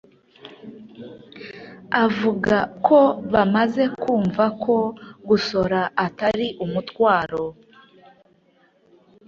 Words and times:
avuga 2.03 2.55
ko 2.85 2.99
bamaze 3.33 3.83
kumva 4.01 4.45
ko 4.63 4.75
gusora 5.27 5.79
atari 6.05 6.45
umutwaro 6.65 7.43